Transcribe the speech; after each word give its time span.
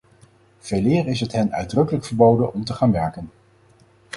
Veeleer 0.57 1.07
is 1.07 1.19
het 1.19 1.31
hen 1.31 1.53
uitdrukkelijk 1.53 2.05
verboden 2.05 2.53
om 2.53 2.63
te 2.63 2.73
gaan 2.73 2.91
werken. 2.91 3.29